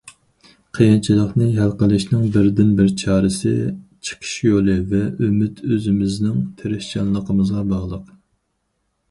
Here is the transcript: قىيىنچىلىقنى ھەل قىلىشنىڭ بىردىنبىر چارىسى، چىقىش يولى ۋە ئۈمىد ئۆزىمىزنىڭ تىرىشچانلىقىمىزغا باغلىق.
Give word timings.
قىيىنچىلىقنى 0.77 1.49
ھەل 1.57 1.73
قىلىشنىڭ 1.81 2.23
بىردىنبىر 2.37 2.89
چارىسى، 3.01 3.53
چىقىش 4.09 4.33
يولى 4.47 4.79
ۋە 4.95 5.03
ئۈمىد 5.27 5.63
ئۆزىمىزنىڭ 5.69 6.43
تىرىشچانلىقىمىزغا 6.63 7.65
باغلىق. 7.77 8.11